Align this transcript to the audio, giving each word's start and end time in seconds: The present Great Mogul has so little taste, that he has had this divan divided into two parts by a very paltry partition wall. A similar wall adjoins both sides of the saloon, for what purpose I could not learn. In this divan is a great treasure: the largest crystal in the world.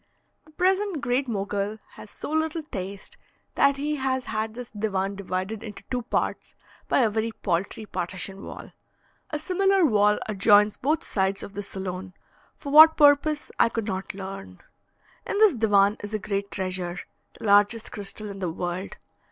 The 0.45 0.51
present 0.53 0.99
Great 0.99 1.27
Mogul 1.27 1.77
has 1.91 2.09
so 2.09 2.31
little 2.31 2.63
taste, 2.63 3.17
that 3.53 3.77
he 3.77 3.97
has 3.97 4.23
had 4.25 4.55
this 4.55 4.71
divan 4.71 5.13
divided 5.15 5.61
into 5.61 5.83
two 5.91 6.01
parts 6.01 6.55
by 6.87 7.01
a 7.01 7.09
very 7.11 7.31
paltry 7.31 7.85
partition 7.85 8.43
wall. 8.43 8.71
A 9.29 9.37
similar 9.37 9.85
wall 9.85 10.17
adjoins 10.27 10.75
both 10.75 11.03
sides 11.03 11.43
of 11.43 11.53
the 11.53 11.61
saloon, 11.61 12.15
for 12.55 12.71
what 12.71 12.97
purpose 12.97 13.51
I 13.59 13.69
could 13.69 13.85
not 13.85 14.15
learn. 14.15 14.61
In 15.27 15.37
this 15.37 15.53
divan 15.53 15.97
is 15.99 16.15
a 16.15 16.17
great 16.17 16.49
treasure: 16.49 16.97
the 17.37 17.43
largest 17.45 17.91
crystal 17.91 18.27
in 18.31 18.39
the 18.39 18.49
world. 18.49 18.97